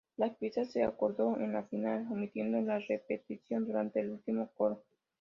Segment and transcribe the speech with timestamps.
[0.17, 4.81] La pista se acortó en la final, omitiendo la repetición durante el último coro.